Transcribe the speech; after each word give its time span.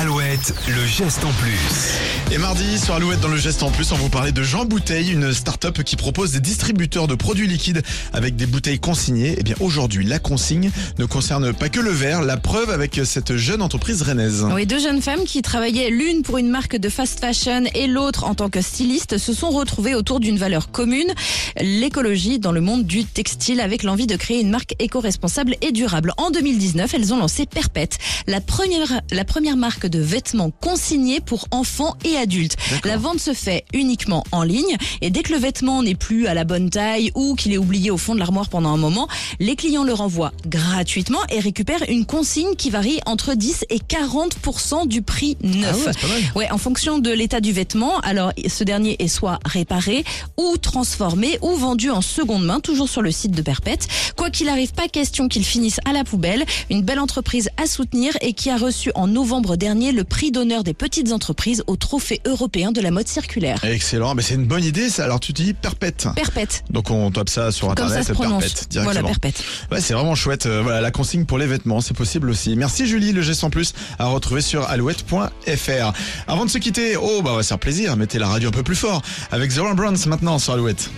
Alouette. 0.00 0.29
Alouette, 0.30 0.54
le 0.68 0.86
geste 0.86 1.24
en 1.24 1.32
plus. 1.32 2.32
Et 2.32 2.38
mardi, 2.38 2.78
sur 2.78 2.94
Alouette 2.94 3.18
dans 3.18 3.28
le 3.28 3.36
geste 3.36 3.64
en 3.64 3.70
plus, 3.72 3.90
on 3.90 3.96
vous 3.96 4.10
parlait 4.10 4.30
de 4.30 4.44
Jean 4.44 4.64
Bouteille, 4.64 5.10
une 5.10 5.32
start-up 5.32 5.82
qui 5.82 5.96
propose 5.96 6.30
des 6.30 6.38
distributeurs 6.38 7.08
de 7.08 7.16
produits 7.16 7.48
liquides 7.48 7.82
avec 8.12 8.36
des 8.36 8.46
bouteilles 8.46 8.78
consignées. 8.78 9.40
Et 9.40 9.42
bien 9.42 9.56
aujourd'hui, 9.58 10.04
la 10.04 10.20
consigne 10.20 10.70
ne 11.00 11.04
concerne 11.04 11.52
pas 11.52 11.68
que 11.68 11.80
le 11.80 11.90
verre, 11.90 12.22
la 12.22 12.36
preuve 12.36 12.70
avec 12.70 13.00
cette 13.02 13.34
jeune 13.34 13.60
entreprise 13.60 14.02
rennaise. 14.02 14.46
Oui, 14.54 14.66
deux 14.66 14.78
jeunes 14.78 15.02
femmes 15.02 15.24
qui 15.24 15.42
travaillaient 15.42 15.90
l'une 15.90 16.22
pour 16.22 16.38
une 16.38 16.48
marque 16.48 16.76
de 16.76 16.88
fast 16.88 17.18
fashion 17.18 17.64
et 17.74 17.88
l'autre 17.88 18.22
en 18.22 18.36
tant 18.36 18.50
que 18.50 18.60
styliste 18.60 19.18
se 19.18 19.34
sont 19.34 19.50
retrouvées 19.50 19.96
autour 19.96 20.20
d'une 20.20 20.38
valeur 20.38 20.70
commune, 20.70 21.12
l'écologie 21.60 22.38
dans 22.38 22.52
le 22.52 22.60
monde 22.60 22.86
du 22.86 23.04
textile 23.04 23.60
avec 23.60 23.82
l'envie 23.82 24.06
de 24.06 24.14
créer 24.14 24.40
une 24.40 24.50
marque 24.50 24.76
éco-responsable 24.78 25.56
et 25.60 25.72
durable. 25.72 26.12
En 26.18 26.30
2019, 26.30 26.94
elles 26.94 27.12
ont 27.12 27.18
lancé 27.18 27.46
Perpète, 27.46 27.98
la 28.28 28.40
première, 28.40 29.00
la 29.10 29.24
première 29.24 29.56
marque 29.56 29.88
de 29.88 29.98
vêtements 29.98 30.19
consignés 30.60 31.20
pour 31.20 31.46
enfants 31.50 31.96
et 32.04 32.16
adultes. 32.16 32.56
La 32.84 32.96
vente 32.96 33.20
se 33.20 33.32
fait 33.32 33.64
uniquement 33.72 34.24
en 34.32 34.42
ligne 34.42 34.76
et 35.00 35.10
dès 35.10 35.22
que 35.22 35.32
le 35.32 35.38
vêtement 35.38 35.82
n'est 35.82 35.94
plus 35.94 36.26
à 36.26 36.34
la 36.34 36.44
bonne 36.44 36.70
taille 36.70 37.10
ou 37.14 37.34
qu'il 37.34 37.52
est 37.52 37.58
oublié 37.58 37.90
au 37.90 37.96
fond 37.96 38.14
de 38.14 38.18
l'armoire 38.18 38.48
pendant 38.48 38.72
un 38.72 38.76
moment, 38.76 39.08
les 39.38 39.56
clients 39.56 39.84
le 39.84 39.92
renvoient 39.92 40.32
gratuitement 40.46 41.20
et 41.30 41.40
récupèrent 41.40 41.84
une 41.88 42.06
consigne 42.06 42.54
qui 42.56 42.70
varie 42.70 43.00
entre 43.06 43.34
10 43.34 43.66
et 43.70 43.78
40% 43.78 44.86
du 44.86 45.02
prix 45.02 45.36
neuf. 45.42 45.88
Ah 45.88 46.06
ouais. 46.06 46.22
Ouais, 46.36 46.50
en 46.50 46.58
fonction 46.58 46.98
de 46.98 47.10
l'état 47.10 47.40
du 47.40 47.52
vêtement, 47.52 47.98
alors 48.00 48.32
ce 48.46 48.64
dernier 48.64 48.96
est 48.98 49.08
soit 49.08 49.38
réparé 49.44 50.04
ou 50.36 50.56
transformé 50.56 51.38
ou 51.42 51.54
vendu 51.54 51.90
en 51.90 52.00
seconde 52.00 52.44
main, 52.44 52.60
toujours 52.60 52.88
sur 52.88 53.02
le 53.02 53.10
site 53.10 53.32
de 53.32 53.42
Perpète. 53.42 53.88
Quoi 54.16 54.30
qu'il 54.30 54.48
arrive, 54.48 54.72
pas 54.72 54.88
question 54.88 55.28
qu'il 55.28 55.44
finisse 55.44 55.80
à 55.84 55.92
la 55.92 56.04
poubelle. 56.04 56.44
Une 56.70 56.82
belle 56.82 56.98
entreprise 56.98 57.48
à 57.56 57.66
soutenir 57.66 58.16
et 58.20 58.32
qui 58.32 58.50
a 58.50 58.56
reçu 58.56 58.90
en 58.94 59.06
novembre 59.06 59.56
dernier 59.56 59.92
le 59.92 60.04
prix 60.10 60.30
d'honneur 60.30 60.62
des 60.64 60.74
petites 60.74 61.12
entreprises 61.12 61.64
au 61.66 61.76
trophée 61.76 62.20
européen 62.26 62.72
de 62.72 62.82
la 62.82 62.90
mode 62.90 63.08
circulaire. 63.08 63.64
Excellent, 63.64 64.14
mais 64.14 64.20
c'est 64.20 64.34
une 64.34 64.44
bonne 64.44 64.64
idée 64.64 64.90
ça. 64.90 65.04
Alors 65.04 65.20
tu 65.20 65.32
dis 65.32 65.54
perpète. 65.54 66.06
Perpète. 66.14 66.64
Donc 66.68 66.90
on 66.90 67.10
tape 67.10 67.30
ça 67.30 67.50
sur 67.52 67.68
Comme 67.68 67.86
internet, 67.86 68.02
ça 68.02 68.08
se 68.08 68.12
prononce. 68.12 68.42
perpète 68.42 68.68
directement. 68.70 68.92
Voilà, 69.00 69.08
Perpète. 69.08 69.42
Ouais, 69.70 69.80
c'est 69.80 69.94
vraiment 69.94 70.14
chouette. 70.14 70.44
Euh, 70.44 70.60
voilà, 70.62 70.82
la 70.82 70.90
consigne 70.90 71.24
pour 71.24 71.38
les 71.38 71.46
vêtements, 71.46 71.80
c'est 71.80 71.96
possible 71.96 72.28
aussi. 72.28 72.56
Merci 72.56 72.86
Julie, 72.86 73.12
le 73.12 73.22
geste 73.22 73.44
en 73.44 73.50
plus 73.50 73.72
à 73.98 74.06
retrouver 74.06 74.42
sur 74.42 74.68
alouette.fr. 74.68 75.92
Avant 76.26 76.44
de 76.44 76.50
se 76.50 76.58
quitter, 76.58 76.96
oh 76.96 77.22
bah 77.22 77.30
on 77.32 77.36
va 77.36 77.42
se 77.42 77.48
faire 77.48 77.58
plaisir, 77.58 77.96
mettez 77.96 78.18
la 78.18 78.28
radio 78.28 78.48
un 78.50 78.52
peu 78.52 78.62
plus 78.62 78.76
fort 78.76 79.00
avec 79.30 79.54
The 79.54 79.60
Browns 79.74 80.06
maintenant 80.06 80.38
sur 80.38 80.52
Alouette. 80.52 80.90